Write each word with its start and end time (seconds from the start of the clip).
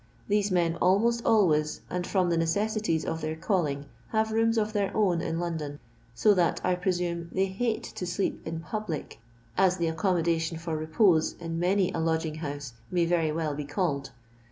These 0.27 0.49
men, 0.49 0.77
almost 0.81 1.23
always, 1.27 1.81
and 1.87 2.07
from 2.07 2.31
the 2.31 2.35
necessi 2.35 2.81
ties 2.83 3.05
of 3.05 3.21
their 3.21 3.35
calling, 3.35 3.85
have 4.09 4.31
rooms 4.31 4.57
of 4.57 4.73
their 4.73 4.91
own 4.97 5.21
in 5.21 5.39
London; 5.39 5.77
so 6.15 6.33
that, 6.33 6.59
1 6.63 6.77
presume, 6.77 7.29
they 7.31 7.45
hate 7.45 7.83
to 7.83 8.07
sleep 8.07 8.43
xn 8.43 8.63
public, 8.63 9.19
as 9.55 9.77
the 9.77 9.87
accommodation 9.87 10.57
for 10.57 10.75
repose 10.75 11.33
in 11.39 11.59
many 11.59 11.91
a 11.93 11.99
lodging 11.99 12.33
house 12.41 12.73
may 12.89 13.05
very 13.05 13.31
well 13.31 13.53
be 13.53 13.63
called. 13.65 14.09